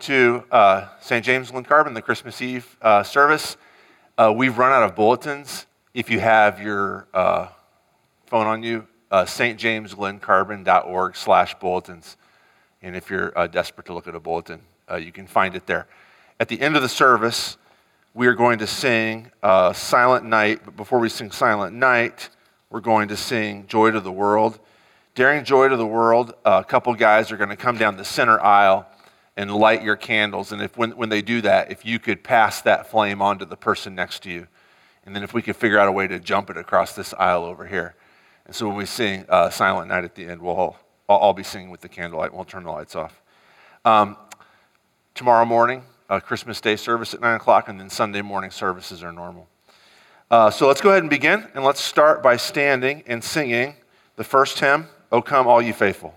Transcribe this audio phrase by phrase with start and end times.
[0.00, 1.24] to uh, St.
[1.24, 3.58] James Glen Carbon, the Christmas Eve uh, service.
[4.16, 5.66] Uh, we've run out of bulletins.
[5.92, 7.48] If you have your uh,
[8.26, 12.16] phone on you, uh, stjamesglenncarbon.org slash bulletins.
[12.80, 15.66] And if you're uh, desperate to look at a bulletin, uh, you can find it
[15.66, 15.86] there.
[16.38, 17.58] At the end of the service,
[18.14, 20.62] we are going to sing Silent Night.
[20.64, 22.30] But before we sing Silent Night,
[22.70, 24.58] we're going to sing Joy to the World.
[25.14, 28.40] During Joy to the World, a couple guys are going to come down the center
[28.40, 28.86] aisle
[29.40, 30.52] and light your candles.
[30.52, 33.46] And if when, when they do that, if you could pass that flame on to
[33.46, 34.46] the person next to you.
[35.06, 37.44] And then if we could figure out a way to jump it across this aisle
[37.44, 37.94] over here.
[38.44, 40.76] And so when we sing uh, Silent Night at the end, we'll all,
[41.08, 42.34] I'll, be singing with the candlelight.
[42.34, 43.22] We'll turn the lights off.
[43.86, 44.18] Um,
[45.14, 49.10] tomorrow morning, uh, Christmas Day service at 9 o'clock, and then Sunday morning services are
[49.10, 49.48] normal.
[50.30, 53.74] Uh, so let's go ahead and begin, and let's start by standing and singing
[54.16, 56.14] the first hymn, O Come All You Faithful.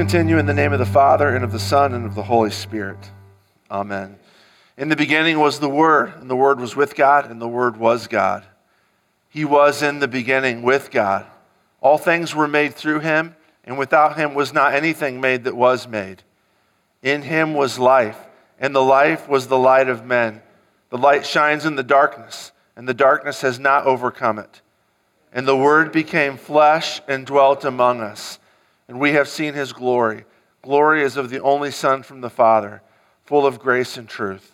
[0.00, 2.48] Continue in the name of the Father, and of the Son, and of the Holy
[2.48, 3.10] Spirit.
[3.70, 4.16] Amen.
[4.78, 7.76] In the beginning was the Word, and the Word was with God, and the Word
[7.76, 8.46] was God.
[9.28, 11.26] He was in the beginning with God.
[11.82, 15.86] All things were made through him, and without him was not anything made that was
[15.86, 16.22] made.
[17.02, 18.16] In him was life,
[18.58, 20.40] and the life was the light of men.
[20.88, 24.62] The light shines in the darkness, and the darkness has not overcome it.
[25.30, 28.38] And the Word became flesh and dwelt among us,
[28.90, 30.24] and we have seen his glory
[30.62, 32.82] Glory is of the only Son from the Father,
[33.24, 34.52] full of grace and truth.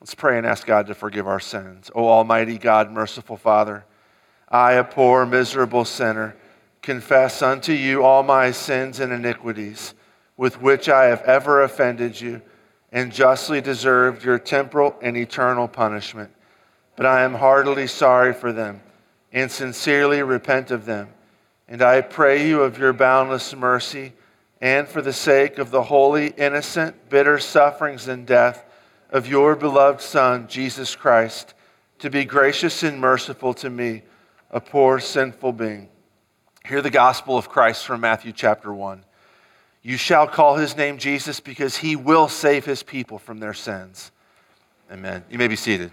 [0.00, 1.90] Let's pray and ask God to forgive our sins.
[1.94, 3.84] O Almighty God, merciful Father,
[4.48, 6.36] I, a poor, miserable sinner,
[6.82, 9.94] confess unto you all my sins and iniquities
[10.36, 12.42] with which I have ever offended you
[12.92, 16.30] and justly deserved your temporal and eternal punishment.
[16.96, 18.82] But I am heartily sorry for them
[19.32, 21.08] and sincerely repent of them.
[21.72, 24.12] And I pray you of your boundless mercy
[24.60, 28.66] and for the sake of the holy, innocent, bitter sufferings and death
[29.08, 31.54] of your beloved Son, Jesus Christ,
[32.00, 34.02] to be gracious and merciful to me,
[34.50, 35.88] a poor, sinful being.
[36.66, 39.02] Hear the gospel of Christ from Matthew chapter 1.
[39.80, 44.12] You shall call his name Jesus because he will save his people from their sins.
[44.92, 45.24] Amen.
[45.30, 45.90] You may be seated.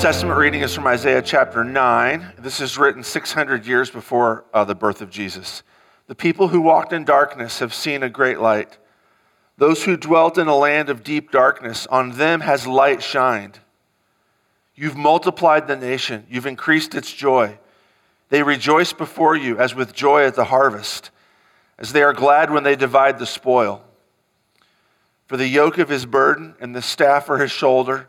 [0.00, 2.32] Testament reading is from Isaiah chapter 9.
[2.38, 5.62] This is written 600 years before uh, the birth of Jesus.
[6.06, 8.78] The people who walked in darkness have seen a great light.
[9.58, 13.58] Those who dwelt in a land of deep darkness, on them has light shined.
[14.74, 17.58] You've multiplied the nation, you've increased its joy.
[18.30, 21.10] They rejoice before you as with joy at the harvest,
[21.78, 23.84] as they are glad when they divide the spoil.
[25.26, 28.08] For the yoke of his burden and the staff for his shoulder,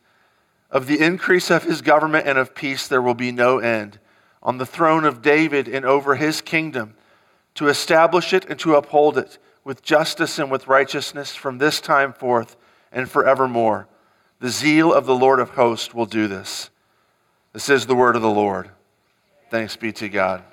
[0.71, 3.99] Of the increase of his government and of peace there will be no end.
[4.41, 6.95] On the throne of David and over his kingdom,
[7.55, 12.13] to establish it and to uphold it with justice and with righteousness from this time
[12.13, 12.55] forth
[12.91, 13.87] and forevermore.
[14.39, 16.69] The zeal of the Lord of hosts will do this.
[17.53, 18.71] This is the word of the Lord.
[19.49, 20.43] Thanks be to God.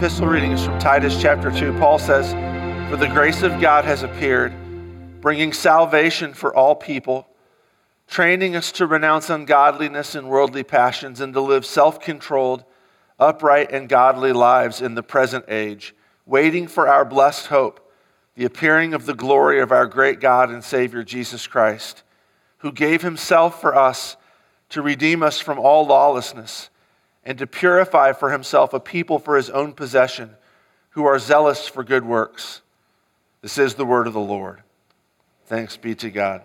[0.00, 1.78] Epistle reading is from Titus chapter 2.
[1.78, 2.32] Paul says,
[2.90, 4.50] For the grace of God has appeared,
[5.20, 7.28] bringing salvation for all people,
[8.08, 12.64] training us to renounce ungodliness and worldly passions, and to live self controlled,
[13.18, 17.92] upright, and godly lives in the present age, waiting for our blessed hope,
[18.36, 22.04] the appearing of the glory of our great God and Savior Jesus Christ,
[22.60, 24.16] who gave himself for us
[24.70, 26.70] to redeem us from all lawlessness
[27.24, 30.30] and to purify for himself a people for his own possession
[30.90, 32.62] who are zealous for good works.
[33.42, 34.62] This is the word of the Lord.
[35.46, 36.42] Thanks be to God.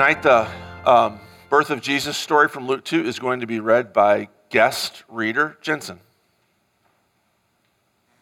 [0.00, 0.48] Tonight, the
[0.90, 5.04] um, birth of Jesus story from Luke 2 is going to be read by guest
[5.10, 6.00] reader Jensen.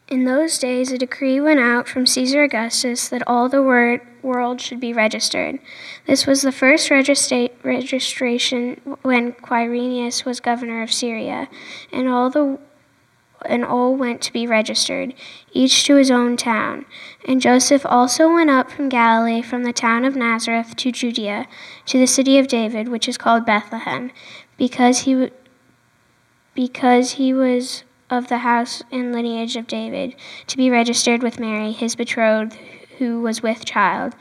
[0.09, 4.61] In those days, a decree went out from Caesar Augustus that all the wor- world
[4.61, 5.61] should be registered.
[6.05, 11.49] This was the first registra- registration when Quirinius was governor of Syria,
[11.93, 12.59] and all the
[13.45, 15.14] and all went to be registered,
[15.52, 16.85] each to his own town.
[17.26, 21.47] And Joseph also went up from Galilee, from the town of Nazareth to Judea,
[21.87, 24.11] to the city of David, which is called Bethlehem,
[24.57, 25.30] because he
[26.54, 30.16] because he was of the house and lineage of David,
[30.47, 32.54] to be registered with Mary, his betrothed,
[32.99, 34.14] who was with child.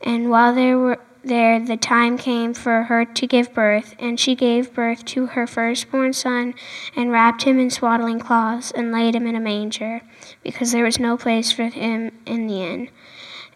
[0.00, 4.34] And while they were there, the time came for her to give birth, and she
[4.34, 6.54] gave birth to her firstborn son,
[6.94, 10.02] and wrapped him in swaddling cloths, and laid him in a manger,
[10.42, 12.88] because there was no place for him in the inn.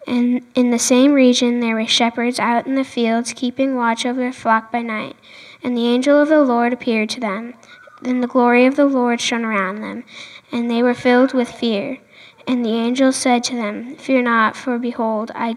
[0.07, 4.19] And in the same region there were shepherds out in the fields, keeping watch over
[4.19, 5.17] their flock by night.
[5.63, 7.55] And the angel of the Lord appeared to them.
[8.01, 10.05] Then the glory of the Lord shone around them,
[10.51, 11.99] and they were filled with fear.
[12.47, 15.57] And the angel said to them, Fear not, for behold, I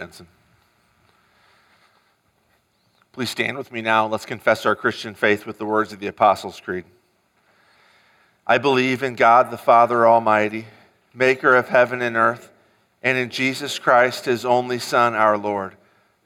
[0.00, 0.26] Jensen.
[3.12, 4.06] Please stand with me now.
[4.06, 6.86] Let's confess our Christian faith with the words of the Apostles' Creed.
[8.46, 10.64] I believe in God the Father Almighty,
[11.12, 12.50] maker of heaven and earth,
[13.02, 15.76] and in Jesus Christ, his only Son, our Lord,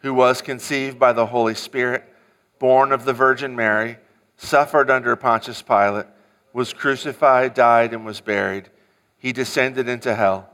[0.03, 2.05] who was conceived by the Holy Spirit,
[2.61, 3.97] born of the Virgin Mary,
[4.37, 6.07] suffered under Pontius Pilate,
[6.53, 8.71] was crucified, died, and was buried.
[9.19, 10.49] He descended into hell.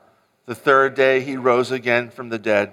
[0.46, 2.72] The third day he rose again from the dead.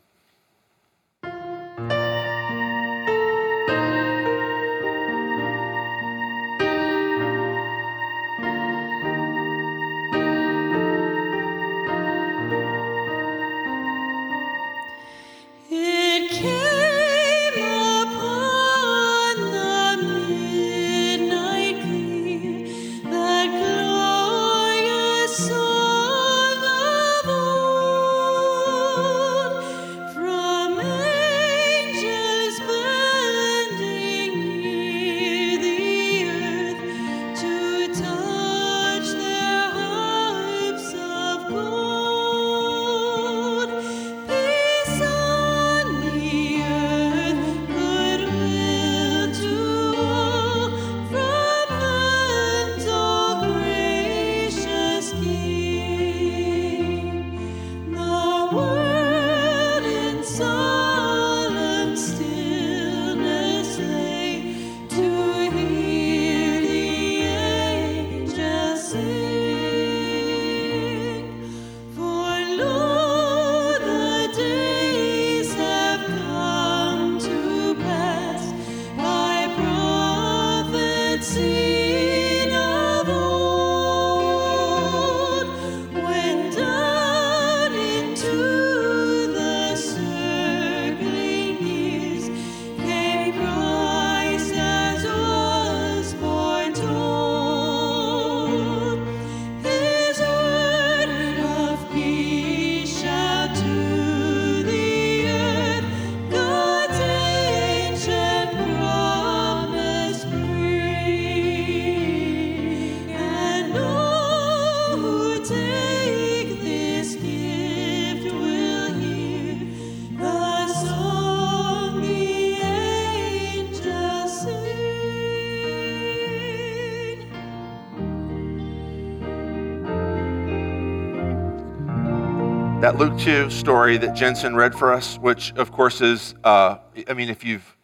[132.91, 136.75] That Luke 2 story that Jensen read for us, which of course is, uh,
[137.07, 137.77] I mean, if you've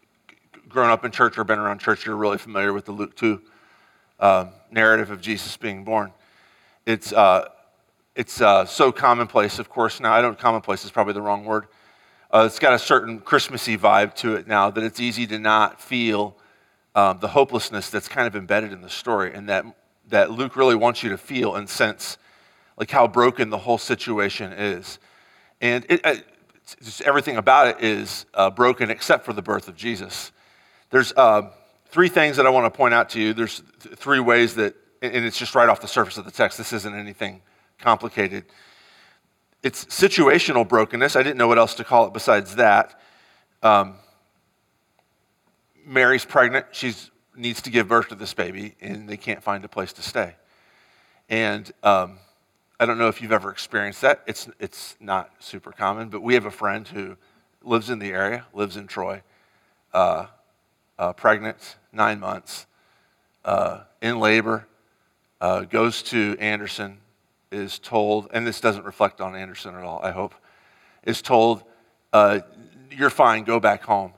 [0.68, 3.42] grown up in church or been around church, you're really familiar with the Luke 2
[4.20, 6.12] uh, narrative of Jesus being born.
[6.86, 7.48] It's, uh,
[8.18, 10.02] it's uh, so commonplace, of course.
[10.02, 11.68] Now, I don't, commonplace is probably the wrong word.
[12.30, 15.80] Uh, it's got a certain Christmassy vibe to it now that it's easy to not
[15.82, 16.36] feel
[16.96, 19.64] um, the hopelessness that's kind of embedded in the story and that,
[20.10, 22.18] that Luke really wants you to feel and sense
[22.78, 25.00] like how broken the whole situation is.
[25.60, 26.16] And it, uh,
[26.84, 30.32] just everything about it is uh, broken except for the birth of Jesus.
[30.90, 31.50] There's uh,
[31.88, 33.34] three things that I want to point out to you.
[33.34, 36.58] There's th- three ways that, and it's just right off the surface of the text.
[36.58, 37.42] This isn't anything
[37.80, 38.46] complicated.
[39.64, 41.16] It's situational brokenness.
[41.16, 43.00] I didn't know what else to call it besides that.
[43.64, 43.96] Um,
[45.86, 46.68] Mary's pregnant.
[46.72, 46.94] She
[47.36, 50.36] needs to give birth to this baby, and they can't find a place to stay.
[51.30, 52.20] And um,
[52.80, 54.22] I don't know if you've ever experienced that.
[54.28, 57.18] It's, it's not super common, but we have a friend who
[57.64, 59.24] lives in the area, lives in Troy,
[59.96, 60.28] uh,
[61.00, 62.68] uh, pregnant, nine months,
[63.44, 64.68] uh, in labor,
[65.42, 67.00] uh, goes to Anderson,
[67.52, 70.36] is told, and this doesn't reflect on Anderson at all, I hope,
[71.04, 71.64] is told,
[72.14, 72.42] uh,
[72.92, 74.14] You're fine, go back home.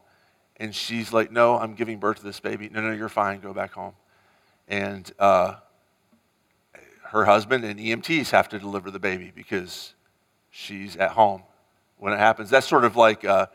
[0.58, 2.68] And she's like, No, I'm giving birth to this baby.
[2.70, 3.94] No, no, you're fine, go back home.
[4.68, 5.56] And uh,
[7.12, 9.94] her husband and EMTs have to deliver the baby because
[10.52, 11.42] she's at home
[11.98, 12.52] when it happens.
[12.52, 13.48] That's sort of like uh,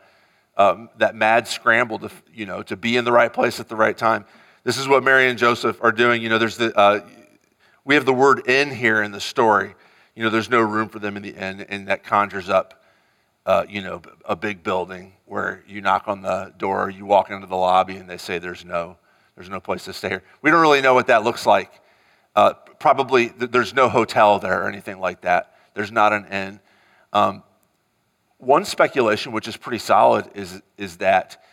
[0.57, 3.75] um, that mad scramble to, you know, to be in the right place at the
[3.75, 4.25] right time.
[4.65, 6.21] This is what Mary and Joseph are doing.
[6.21, 7.07] You know, there's the, uh,
[7.85, 9.73] we have the word inn here in the story.
[10.15, 12.83] You know, there's no room for them in the inn, and that conjures up,
[13.45, 17.47] uh, you know, a big building where you knock on the door, you walk into
[17.47, 18.97] the lobby, and they say there's no,
[19.35, 20.23] there's no place to stay here.
[20.41, 21.71] We don't really know what that looks like.
[22.35, 25.55] Uh, probably th- there's no hotel there or anything like that.
[25.73, 26.59] There's not an inn.
[27.13, 27.43] Um,
[28.37, 31.43] one speculation, which is pretty solid, is, is that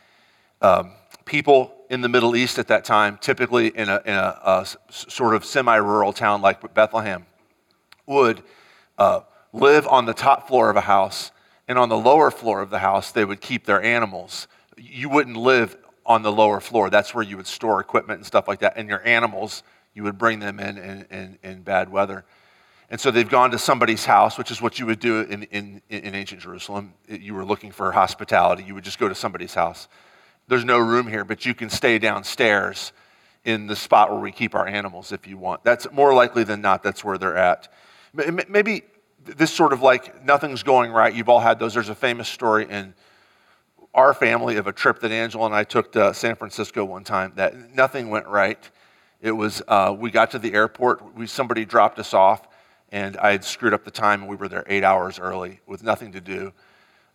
[0.61, 0.93] um,
[1.25, 5.77] people in the Middle East at that time, typically in a, in sort of semi
[5.77, 7.27] rural town like Bethlehem,
[8.07, 8.43] would
[8.99, 9.21] uh,
[9.53, 11.31] live on the top floor of a house,
[11.69, 14.49] and on the lower floor of the house, they would keep their animals.
[14.77, 16.91] You wouldn't live on the lower floor.
[16.91, 18.77] That's where you would store equipment and stuff like that.
[18.77, 19.63] And your animals,
[19.95, 22.25] you would bring them in in, in, in bad weather.
[22.91, 25.81] And so they've gone to somebody's house, which is what you would do in, in,
[25.89, 26.93] in ancient Jerusalem.
[27.09, 29.89] You were looking for hospitality, you would just go to somebody's house.
[30.49, 32.93] There's no room here, but you can stay downstairs
[33.45, 35.65] in the spot where we keep our animals if you want.
[35.65, 37.73] That's more likely than not, that's where they're at.
[38.13, 38.83] Maybe
[39.25, 41.15] this sort of like nothing's going right.
[41.15, 41.75] You've all had those.
[41.75, 42.93] There's a famous story in
[43.95, 47.33] our family of a trip that Angela and I took to San Francisco one time
[47.37, 48.71] that nothing went right.
[49.23, 52.49] It was, uh, we got to the airport, we, somebody dropped us off,
[52.91, 55.85] and I had screwed up the time, and we were there eight hours early with
[55.85, 56.53] nothing to do.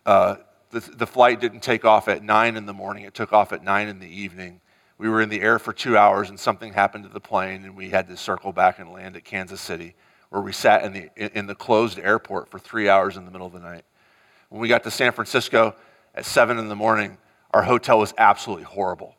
[0.06, 0.36] Uh,
[0.70, 3.62] the, the flight didn't take off at nine in the morning, it took off at
[3.62, 4.62] nine in the evening.
[4.96, 7.76] We were in the air for two hours, and something happened to the plane, and
[7.76, 9.94] we had to circle back and land at Kansas City,
[10.30, 13.46] where we sat in the, in the closed airport for three hours in the middle
[13.46, 13.84] of the night.
[14.48, 15.76] When we got to San Francisco
[16.14, 17.18] at seven in the morning,
[17.50, 19.14] our hotel was absolutely horrible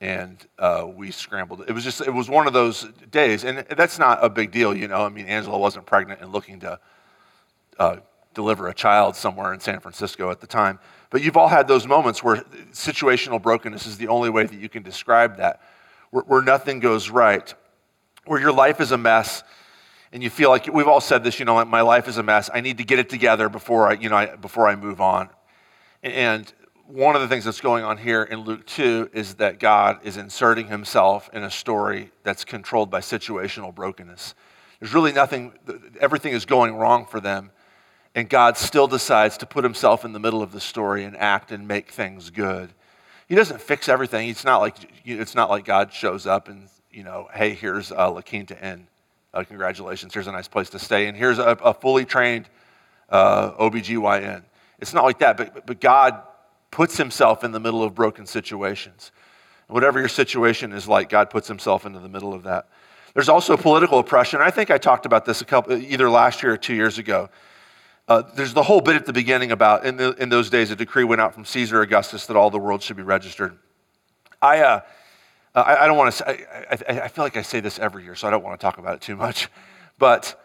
[0.00, 1.64] and uh, we scrambled.
[1.66, 4.76] It was just, it was one of those days, and that's not a big deal,
[4.76, 5.04] you know.
[5.04, 6.78] I mean, Angela wasn't pregnant and looking to
[7.78, 7.96] uh,
[8.34, 10.78] deliver a child somewhere in San Francisco at the time.
[11.10, 12.36] But you've all had those moments where
[12.72, 15.62] situational brokenness is the only way that you can describe that,
[16.10, 17.54] where, where nothing goes right,
[18.26, 19.42] where your life is a mess,
[20.12, 22.22] and you feel like we've all said this, you know, like my life is a
[22.22, 22.50] mess.
[22.52, 25.28] I need to get it together before I, you know, I, before I move on.
[26.02, 26.52] And
[26.86, 30.16] one of the things that's going on here in Luke 2 is that God is
[30.16, 34.34] inserting himself in a story that's controlled by situational brokenness.
[34.80, 35.52] There's really nothing,
[35.98, 37.52] everything is going wrong for them,
[38.14, 41.52] and God still decides to put himself in the middle of the story and act
[41.52, 42.70] and make things good.
[43.28, 44.28] He doesn't fix everything.
[44.28, 48.10] It's not like, it's not like God shows up and, you know, hey, here's uh,
[48.10, 48.86] La Quinta Inn.
[49.32, 52.48] Uh, congratulations, here's a nice place to stay, and here's a, a fully trained
[53.08, 54.42] uh, OBGYN.
[54.78, 56.22] It's not like that, but, but God
[56.74, 59.12] puts himself in the middle of broken situations.
[59.68, 62.68] Whatever your situation is like, God puts himself into the middle of that.
[63.14, 64.40] There's also political oppression.
[64.42, 67.30] I think I talked about this a couple, either last year or two years ago.
[68.08, 70.76] Uh, there's the whole bit at the beginning about in, the, in those days a
[70.76, 73.56] decree went out from Caesar Augustus that all the world should be registered.
[74.42, 74.80] I, uh,
[75.54, 76.28] I, I, don't want to.
[76.28, 78.62] I, I, I feel like I say this every year, so I don't want to
[78.62, 79.48] talk about it too much.
[79.96, 80.44] But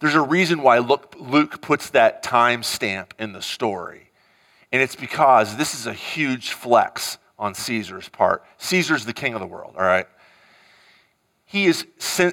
[0.00, 4.11] there's a reason why Luke, Luke puts that time stamp in the story.
[4.72, 8.44] And it's because this is a huge flex on Caesar's part.
[8.58, 10.06] Caesar's the king of the world, all right?
[11.44, 11.86] He is,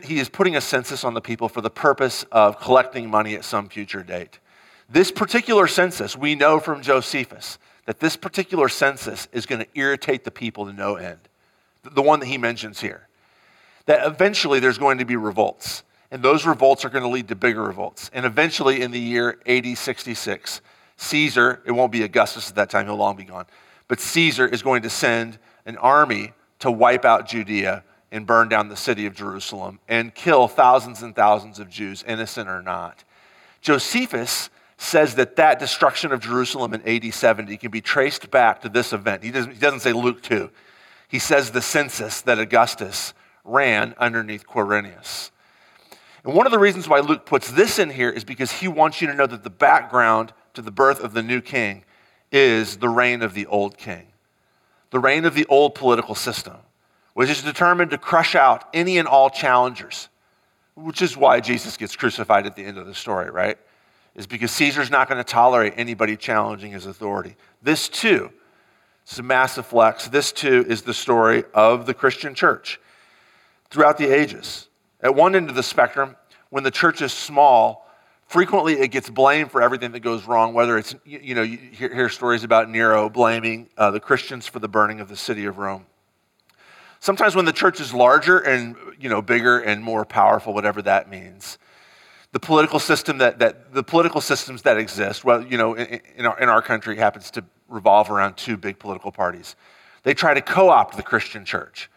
[0.05, 3.43] he is putting a census on the people for the purpose of collecting money at
[3.43, 4.39] some future date.
[4.89, 10.23] This particular census, we know from Josephus that this particular census is going to irritate
[10.23, 11.19] the people to no end.
[11.83, 13.07] The one that he mentions here.
[13.87, 15.83] That eventually there's going to be revolts.
[16.11, 18.09] And those revolts are going to lead to bigger revolts.
[18.13, 20.61] And eventually, in the year AD 66,
[21.01, 23.45] Caesar, it won't be Augustus at that time, he'll long be gone,
[23.87, 28.67] but Caesar is going to send an army to wipe out Judea and burn down
[28.67, 33.05] the city of Jerusalem and kill thousands and thousands of Jews, innocent or not.
[33.61, 38.69] Josephus says that that destruction of Jerusalem in AD 70 can be traced back to
[38.69, 39.23] this event.
[39.23, 40.49] He doesn't, he doesn't say Luke 2.
[41.07, 43.13] He says the census that Augustus
[43.45, 45.31] ran underneath Quirinius.
[46.25, 49.01] And one of the reasons why Luke puts this in here is because he wants
[49.01, 51.83] you to know that the background to the birth of the new king
[52.31, 54.07] is the reign of the old king,
[54.91, 56.57] the reign of the old political system,
[57.13, 60.09] which is determined to crush out any and all challengers,
[60.75, 63.57] which is why Jesus gets crucified at the end of the story, right?
[64.15, 67.35] Is because Caesar's not going to tolerate anybody challenging his authority.
[67.61, 68.31] This too,
[69.07, 70.07] is a massive flex.
[70.07, 72.79] This too is the story of the Christian church
[73.69, 74.67] throughout the ages.
[75.01, 76.15] At one end of the spectrum,
[76.49, 77.88] when the church is small,
[78.29, 81.57] frequently it gets blamed for everything that goes wrong, whether it's, you, you know, you
[81.57, 85.45] hear, hear, stories about Nero blaming uh, the Christians for the burning of the city
[85.45, 85.85] of Rome.
[86.99, 91.09] Sometimes when the church is larger and, you know, bigger and more powerful, whatever that
[91.09, 91.57] means,
[92.31, 96.25] the political system that, that the political systems that exist, well, you know, in, in,
[96.27, 99.55] our, in our country happens to revolve around two big political parties.
[100.03, 101.89] They try to co-opt the Christian church,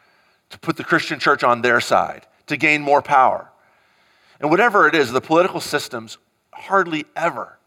[0.48, 3.52] to put the Christian church on their side, to gain more power.
[4.42, 6.18] And whatever it is, the political systems
[6.52, 7.58] hardly ever,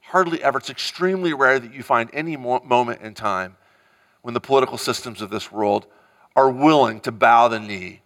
[0.00, 3.56] hardly ever, it's extremely rare that you find any moment in time
[4.22, 5.86] when the political systems of this world
[6.36, 8.02] are willing to bow the knee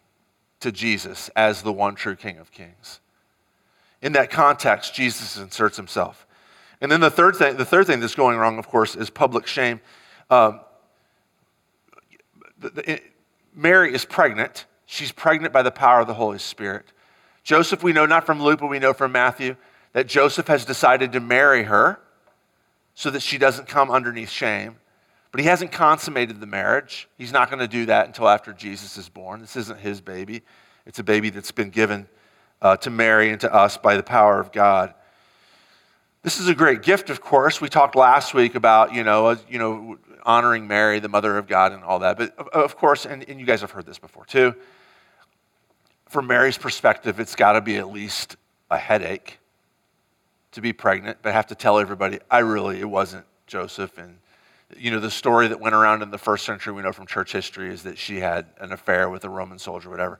[0.60, 3.00] to Jesus as the one true King of Kings.
[4.00, 6.26] In that context, Jesus inserts himself.
[6.80, 9.46] And then the third thing, the third thing that's going wrong, of course, is public
[9.46, 9.80] shame.
[10.30, 10.60] Um,
[12.58, 13.02] the, the, it,
[13.54, 14.66] Mary is pregnant.
[14.86, 16.92] She's pregnant by the power of the Holy Spirit.
[17.42, 19.56] Joseph, we know not from Luke, but we know from Matthew
[19.94, 21.98] that Joseph has decided to marry her
[22.94, 24.76] so that she doesn't come underneath shame.
[25.30, 27.09] But he hasn't consummated the marriage.
[27.16, 29.40] He's not going to do that until after Jesus is born.
[29.40, 30.42] This isn't his baby,
[30.85, 32.07] it's a baby that's been given
[32.61, 34.94] uh, to Mary and to us by the power of God.
[36.22, 37.61] This is a great gift, of course.
[37.61, 41.72] We talked last week about, you know, you know honoring Mary, the mother of God,
[41.72, 42.16] and all that.
[42.16, 44.54] But of course, and, and you guys have heard this before too,
[46.09, 48.37] from Mary's perspective, it's got to be at least
[48.70, 49.38] a headache
[50.54, 51.18] to be pregnant.
[51.22, 53.98] But have to tell everybody, I really, it wasn't Joseph.
[53.98, 54.18] And,
[54.76, 57.32] you know, the story that went around in the first century, we know from church
[57.32, 60.18] history, is that she had an affair with a Roman soldier, whatever.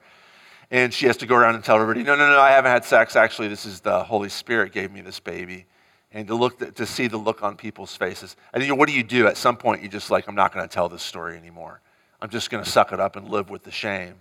[0.71, 2.85] And she has to go around and tell everybody, no, no, no, I haven't had
[2.85, 3.17] sex.
[3.17, 5.67] Actually, this is the Holy Spirit gave me this baby.
[6.13, 8.37] And to look, to see the look on people's faces.
[8.53, 9.27] And you know, what do you do?
[9.27, 11.81] At some point, you're just like, I'm not going to tell this story anymore.
[12.23, 14.15] I'm just going to suck it up and live with the shame.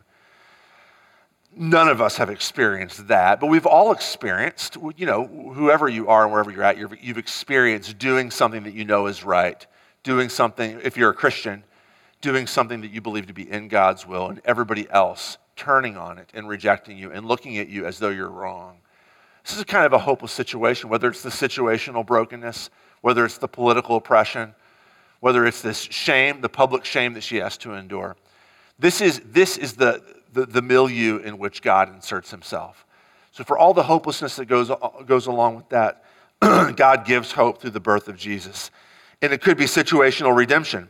[1.56, 6.24] None of us have experienced that, but we've all experienced, you know, whoever you are
[6.24, 9.66] and wherever you're at, you've experienced doing something that you know is right,
[10.04, 11.64] doing something, if you're a Christian,
[12.22, 16.18] doing something that you believe to be in God's will, and everybody else turning on
[16.18, 18.78] it and rejecting you and looking at you as though you're wrong.
[19.44, 22.70] This is kind of a hopeless situation, whether it's the situational brokenness,
[23.02, 24.56] whether it's the political oppression,
[25.20, 28.16] whether it's this shame, the public shame that she has to endure.
[28.80, 30.02] This is, this is the,
[30.34, 32.86] the, the milieu in which God inserts himself.
[33.32, 34.72] So, for all the hopelessness that goes,
[35.06, 36.04] goes along with that,
[36.42, 38.70] God gives hope through the birth of Jesus.
[39.22, 40.90] And it could be situational redemption.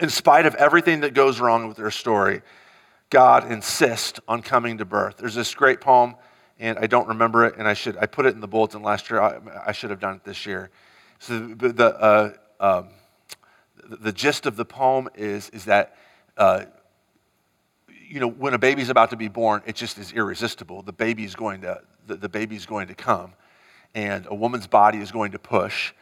[0.00, 2.42] In spite of everything that goes wrong with their story,
[3.10, 5.16] God insists on coming to birth.
[5.16, 6.14] There's this great poem,
[6.58, 9.10] and I don't remember it, and I should I put it in the bulletin last
[9.10, 9.20] year.
[9.20, 10.70] I, I should have done it this year.
[11.18, 12.88] So the the, uh, um,
[13.84, 15.96] the, gist of the poem is is that.
[16.36, 16.66] Uh,
[18.08, 20.82] you know, when a baby's about to be born, it just is irresistible.
[20.82, 23.32] The baby's going to, the, the baby's going to come,
[23.94, 25.92] and a woman's body is going to push,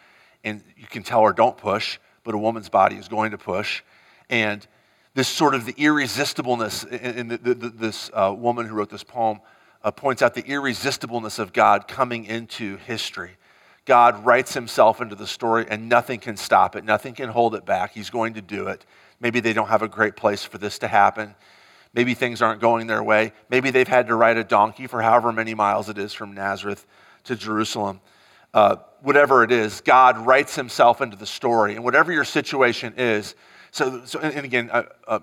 [0.45, 3.83] and you can tell her don't push, but a woman's body is going to push,
[4.31, 4.67] and
[5.15, 9.41] this sort of the irresistibleness, and the, the, this uh, woman who wrote this poem
[9.83, 13.37] uh, points out the irresistibleness of God coming into history.
[13.87, 16.85] God writes himself into the story, and nothing can stop it.
[16.85, 17.93] Nothing can hold it back.
[17.95, 18.85] He's going to do it.
[19.21, 21.35] Maybe they don't have a great place for this to happen.
[21.97, 23.33] Maybe things aren't going their way.
[23.49, 26.87] Maybe they've had to ride a donkey for however many miles it is from Nazareth
[27.25, 28.03] to Jerusalem.
[28.53, 31.75] Uh, whatever it is, God writes himself into the story.
[31.75, 33.35] And whatever your situation is,
[33.71, 35.21] so, so and again, uh, uh,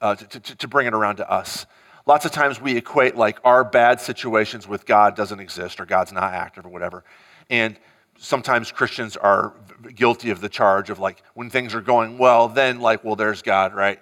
[0.00, 1.66] uh to, to, to bring it around to us,
[2.04, 6.10] lots of times we equate like our bad situations with God doesn't exist or God's
[6.10, 7.04] not active or whatever.
[7.48, 7.78] And
[8.18, 9.52] sometimes Christians are
[9.94, 13.42] guilty of the charge of like when things are going well, then like, well, there's
[13.42, 14.00] God, right?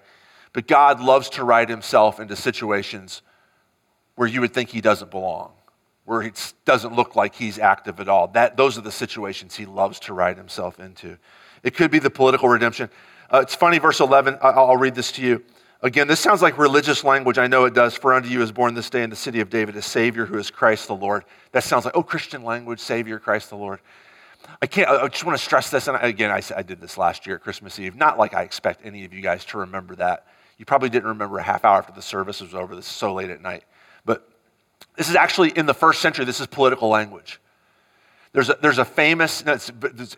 [0.57, 3.21] But God loves to write himself into situations
[4.15, 5.53] where you would think he doesn't belong,
[6.07, 6.33] where he
[6.65, 8.29] doesn't look like he's active at all.
[8.29, 11.19] That, those are the situations he loves to write himself into.
[11.63, 12.89] It could be the political redemption.
[13.31, 15.45] Uh, it's funny, verse 11, I- I'll read this to you.
[15.83, 17.37] Again, this sounds like religious language.
[17.37, 17.95] I know it does.
[17.95, 20.39] For unto you is born this day in the city of David a Savior who
[20.39, 21.25] is Christ the Lord.
[21.53, 23.81] That sounds like, oh, Christian language, Savior, Christ the Lord.
[24.63, 25.87] I can't, I just want to stress this.
[25.87, 27.95] And again, I, I did this last year at Christmas Eve.
[27.95, 30.25] Not like I expect any of you guys to remember that.
[30.59, 32.75] You probably didn't remember a half hour after the service was over.
[32.75, 33.65] This is so late at night.
[34.05, 34.29] But
[34.97, 37.41] this is actually in the first century, this is political language.
[38.33, 39.71] There's a, there's a famous, it's,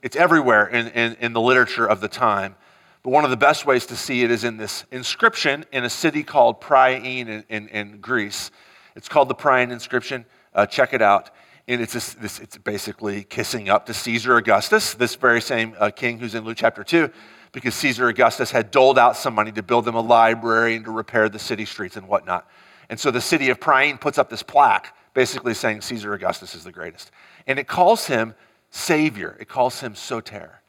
[0.03, 2.57] it's everywhere in, in, in the literature of the time.
[3.03, 5.91] But one of the best ways to see it is in this inscription in a
[5.91, 8.51] city called Priene in, in, in Greece.
[8.97, 10.25] It's called the Priene inscription.
[10.55, 11.31] Uh, check it out.
[11.69, 16.19] And it's, this, it's basically kissing up to Caesar Augustus, this very same uh, king
[16.19, 17.11] who's in Luke chapter 2,
[17.53, 20.91] because Caesar Augustus had doled out some money to build them a library and to
[20.91, 22.49] repair the city streets and whatnot.
[22.89, 26.65] And so the city of Priene puts up this plaque basically saying Caesar Augustus is
[26.65, 27.11] the greatest.
[27.47, 28.35] And it calls him
[28.71, 30.61] Savior, it calls him Soter.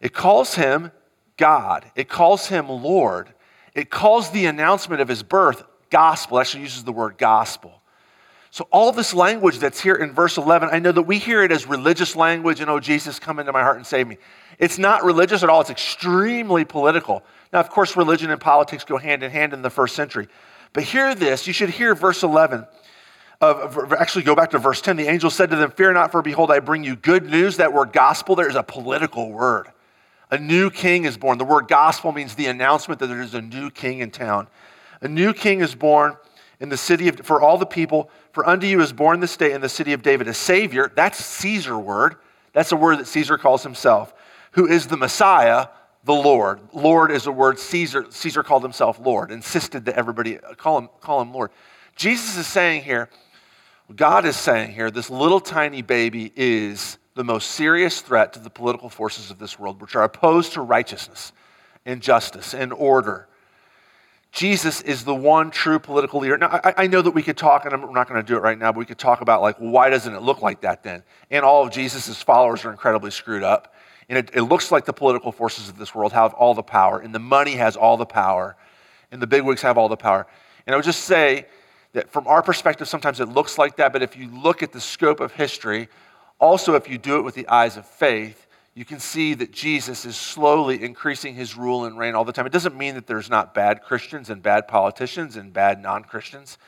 [0.00, 0.92] It calls him
[1.36, 1.90] God.
[1.94, 3.32] It calls him Lord.
[3.74, 6.38] It calls the announcement of his birth gospel.
[6.38, 7.80] It actually uses the word gospel.
[8.50, 11.52] So, all this language that's here in verse 11, I know that we hear it
[11.52, 14.16] as religious language and, oh, Jesus, come into my heart and save me.
[14.58, 17.22] It's not religious at all, it's extremely political.
[17.52, 20.28] Now, of course, religion and politics go hand in hand in the first century.
[20.72, 22.66] But hear this you should hear verse 11.
[23.40, 24.96] Of, actually, go back to verse 10.
[24.96, 27.58] The angel said to them, Fear not, for behold, I bring you good news.
[27.58, 29.68] That word gospel there is a political word.
[30.30, 31.38] A new king is born.
[31.38, 34.48] The word gospel means the announcement that there is a new king in town.
[35.00, 36.16] A new king is born
[36.58, 38.10] in the city of, for all the people.
[38.32, 40.90] For unto you is born this day in the city of David a Savior.
[40.94, 42.16] That's Caesar word.
[42.52, 44.12] That's a word that Caesar calls himself,
[44.58, 45.68] who is the Messiah,
[46.02, 46.58] the Lord.
[46.72, 51.20] Lord is a word Caesar, Caesar called himself Lord, insisted that everybody call him, call
[51.22, 51.52] him Lord.
[51.94, 53.08] Jesus is saying here,
[53.94, 58.50] God is saying here, this little tiny baby is the most serious threat to the
[58.50, 61.32] political forces of this world, which are opposed to righteousness
[61.86, 63.28] and justice and order.
[64.32, 66.36] Jesus is the one true political leader.
[66.36, 68.42] Now, I, I know that we could talk, and I'm not going to do it
[68.42, 71.04] right now, but we could talk about, like, why doesn't it look like that then?
[71.30, 73.72] And all of Jesus' followers are incredibly screwed up.
[74.08, 76.98] And it, it looks like the political forces of this world have all the power,
[76.98, 78.56] and the money has all the power,
[79.12, 80.26] and the bigwigs have all the power.
[80.66, 81.46] And I would just say
[81.92, 84.80] that from our perspective, sometimes it looks like that, but if you look at the
[84.80, 85.88] scope of history,
[86.38, 90.04] also, if you do it with the eyes of faith, you can see that Jesus
[90.04, 92.46] is slowly increasing his rule and reign all the time.
[92.46, 96.58] It doesn't mean that there's not bad Christians and bad politicians and bad non Christians,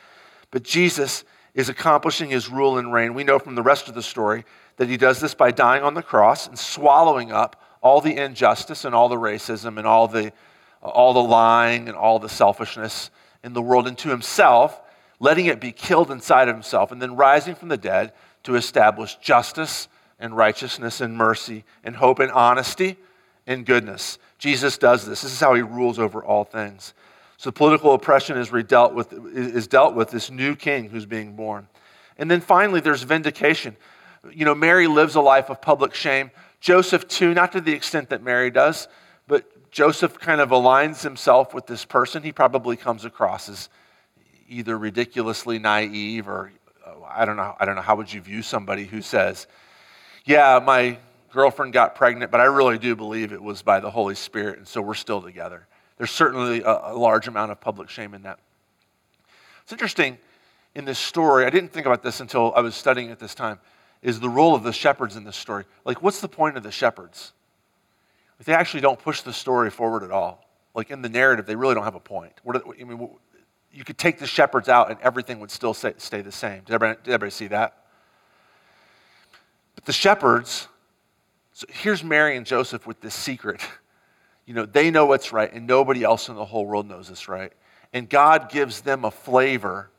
[0.51, 1.23] but Jesus
[1.53, 3.13] is accomplishing his rule and reign.
[3.13, 4.45] We know from the rest of the story
[4.77, 8.85] that he does this by dying on the cross and swallowing up all the injustice
[8.85, 10.31] and all the racism and all the,
[10.81, 13.09] all the lying and all the selfishness
[13.43, 14.79] in the world into himself,
[15.19, 19.15] letting it be killed inside of himself, and then rising from the dead to establish
[19.17, 19.87] justice
[20.19, 22.97] and righteousness and mercy and hope and honesty
[23.47, 24.19] and goodness.
[24.37, 25.21] Jesus does this.
[25.21, 26.93] This is how he rules over all things.
[27.41, 31.67] So political oppression is, dealt with, is dealt with this new king who's being born.
[32.19, 33.75] And then finally, there's vindication.
[34.31, 36.29] You know, Mary lives a life of public shame.
[36.59, 38.87] Joseph, too, not to the extent that Mary does,
[39.27, 42.21] but Joseph kind of aligns himself with this person.
[42.21, 43.69] He probably comes across as
[44.47, 46.51] either ridiculously naive or
[46.85, 49.47] oh, I don't know, I don't know, how would you view somebody who says,
[50.25, 50.99] Yeah, my
[51.31, 54.67] girlfriend got pregnant, but I really do believe it was by the Holy Spirit, and
[54.67, 55.65] so we're still together.
[56.01, 58.39] There's certainly a, a large amount of public shame in that.
[59.61, 60.17] It's interesting
[60.73, 63.59] in this story, I didn't think about this until I was studying at this time,
[64.01, 65.63] is the role of the shepherds in this story.
[65.85, 67.33] Like, what's the point of the shepherds?
[68.45, 70.43] they actually don't push the story forward at all.
[70.73, 72.33] Like in the narrative, they really don't have a point.
[72.41, 73.07] What, I mean,
[73.71, 76.63] you could take the shepherds out and everything would still stay, stay the same.
[76.63, 77.77] Did everybody, did everybody see that?
[79.75, 80.67] But the shepherds,
[81.53, 83.61] so here's Mary and Joseph with this secret.
[84.45, 87.27] You know, they know what's right, and nobody else in the whole world knows this
[87.27, 87.53] right.
[87.93, 89.89] And God gives them a flavor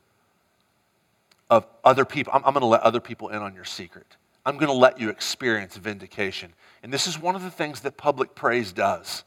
[1.50, 2.32] of other people.
[2.34, 4.16] I'm, I'm going to let other people in on your secret.
[4.44, 6.52] I'm going to let you experience vindication.
[6.82, 9.24] And this is one of the things that public praise does.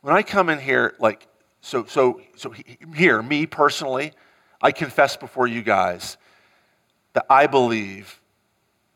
[0.00, 1.26] When I come in here, like
[1.60, 2.52] so, so, so
[2.94, 4.12] here, me personally,
[4.60, 6.16] I confess before you guys
[7.12, 8.20] that I believe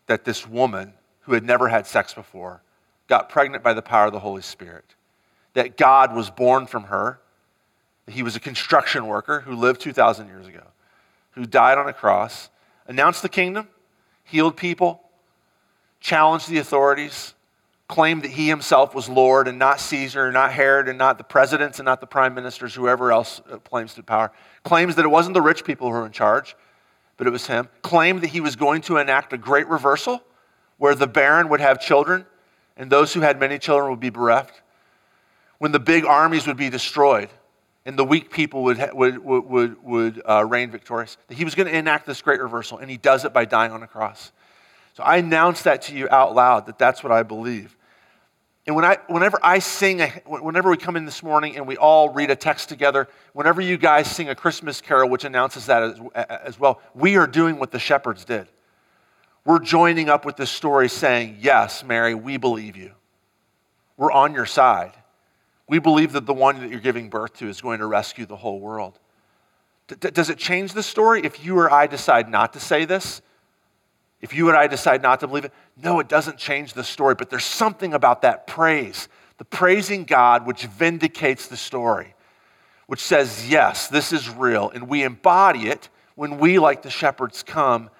[0.06, 2.62] that this woman who had never had sex before
[3.08, 4.95] got pregnant by the power of the Holy Spirit,
[5.56, 7.18] that God was born from her,
[8.06, 10.62] he was a construction worker who lived 2,000 years ago,
[11.30, 12.50] who died on a cross,
[12.86, 13.66] announced the kingdom,
[14.22, 15.00] healed people,
[15.98, 17.32] challenged the authorities,
[17.88, 21.24] claimed that he himself was Lord and not Caesar, and not Herod, and not the
[21.24, 24.30] presidents and not the prime ministers, whoever else uh, claims to power,
[24.62, 26.54] claims that it wasn't the rich people who were in charge,
[27.16, 30.22] but it was him, claimed that he was going to enact a great reversal
[30.76, 32.26] where the barren would have children
[32.76, 34.60] and those who had many children would be bereft,
[35.58, 37.28] when the big armies would be destroyed
[37.84, 41.16] and the weak people would, would, would, would, uh, reign victorious.
[41.28, 43.70] That he was going to enact this great reversal, and he does it by dying
[43.70, 44.32] on a cross.
[44.94, 47.76] So I announce that to you out loud that that's what I believe.
[48.66, 52.08] And when I, whenever I sing, whenever we come in this morning and we all
[52.08, 56.00] read a text together, whenever you guys sing a Christmas carol, which announces that as,
[56.14, 58.48] as well, we are doing what the shepherds did.
[59.44, 62.90] We're joining up with this story saying, Yes, Mary, we believe you.
[63.96, 64.92] We're on your side.
[65.68, 68.36] We believe that the one that you're giving birth to is going to rescue the
[68.36, 68.98] whole world.
[69.88, 73.22] D- does it change the story if you or I decide not to say this?
[74.20, 75.52] If you and I decide not to believe it?
[75.76, 79.08] No, it doesn't change the story, but there's something about that praise,
[79.38, 82.14] the praising God, which vindicates the story,
[82.86, 84.70] which says, yes, this is real.
[84.70, 87.90] And we embody it when we, like the shepherds, come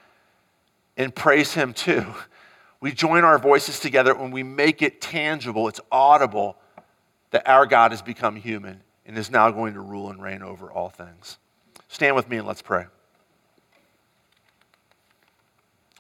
[0.97, 2.07] and praise Him too.
[2.79, 6.59] We join our voices together when we make it tangible, it's audible
[7.31, 10.71] that our God has become human and is now going to rule and reign over
[10.71, 11.39] all things.
[11.89, 12.87] Stand with me and let's pray.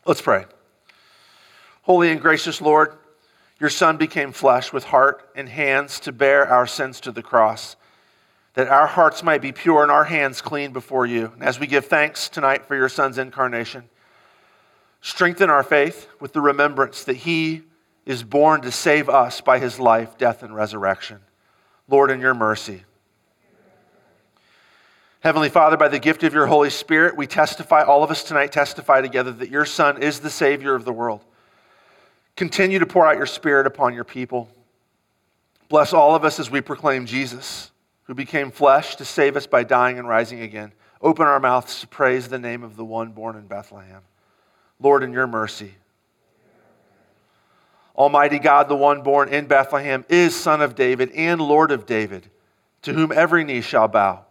[0.05, 0.47] Let's pray.
[1.83, 2.93] Holy and gracious Lord,
[3.59, 7.77] your Son became flesh with heart and hands to bear our sins to the cross,
[8.55, 11.33] that our hearts might be pure and our hands clean before you.
[11.35, 13.89] And as we give thanks tonight for your Son's incarnation,
[15.01, 17.63] strengthen our faith with the remembrance that he
[18.07, 21.19] is born to save us by his life, death, and resurrection.
[21.89, 22.85] Lord, in your mercy.
[25.21, 28.53] Heavenly Father, by the gift of your Holy Spirit, we testify, all of us tonight
[28.53, 31.25] testify together that your Son is the Savior of the world.
[32.37, 34.49] Continue to pour out your Spirit upon your people.
[35.69, 37.73] Bless all of us as we proclaim Jesus,
[38.05, 40.73] who became flesh to save us by dying and rising again.
[41.03, 44.03] Open our mouths to praise the name of the one born in Bethlehem.
[44.79, 45.75] Lord, in your mercy.
[47.97, 52.29] Almighty God, the one born in Bethlehem, is Son of David and Lord of David,
[52.83, 54.25] to whom every knee shall bow.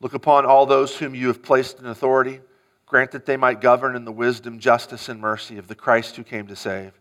[0.00, 2.40] Look upon all those whom you have placed in authority.
[2.86, 6.22] Grant that they might govern in the wisdom, justice, and mercy of the Christ who
[6.22, 6.92] came to save.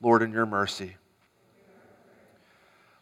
[0.00, 0.96] Lord, in your mercy.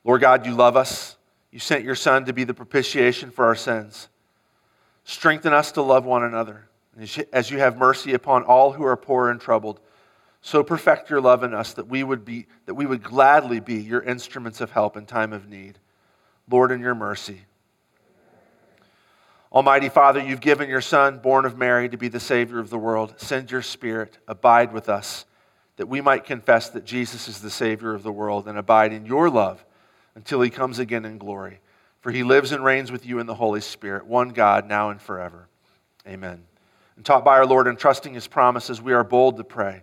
[0.03, 1.17] Lord God, you love us.
[1.51, 4.09] You sent your Son to be the propitiation for our sins.
[5.05, 6.69] Strengthen us to love one another.
[7.33, 9.81] As you have mercy upon all who are poor and troubled,
[10.47, 13.81] so perfect your love in us that we would be that we would gladly be
[13.81, 15.81] your instruments of help in time of need.
[16.49, 17.41] Lord, in your mercy.
[19.53, 22.79] Almighty Father, you've given your Son, born of Mary, to be the Savior of the
[22.79, 23.15] world.
[23.17, 25.25] Send your Spirit, abide with us,
[25.79, 29.05] that we might confess that Jesus is the Savior of the world and abide in
[29.05, 29.65] your love
[30.15, 31.59] until he comes again in glory.
[32.01, 35.03] For he lives and reigns with you in the Holy Spirit, one God, now and
[35.03, 35.49] forever.
[36.07, 36.45] Amen.
[36.95, 39.83] And taught by our Lord and trusting his promises, we are bold to pray.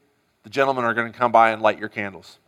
[0.43, 2.39] The gentlemen are going to come by and light your candles.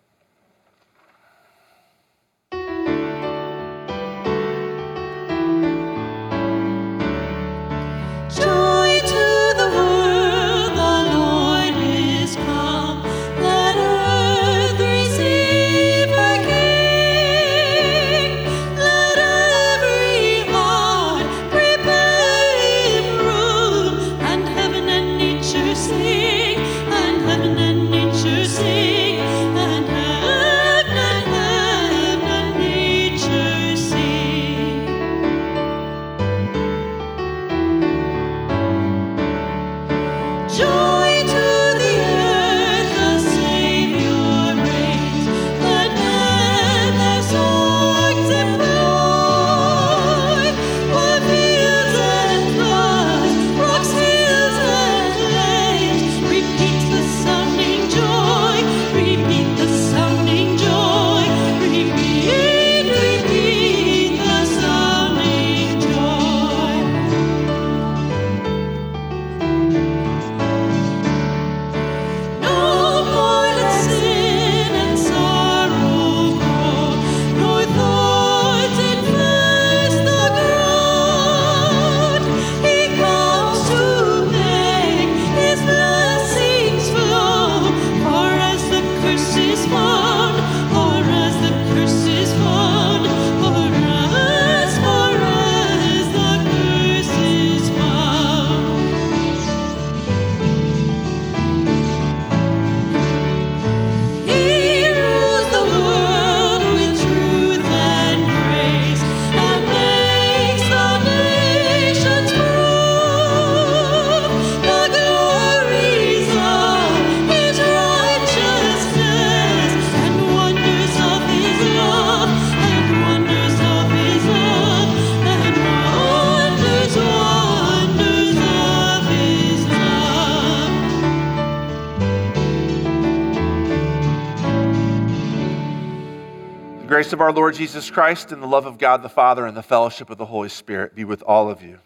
[137.53, 140.25] Lord Jesus Christ and the love of God the Father and the fellowship of the
[140.25, 141.77] Holy Spirit be with all of you.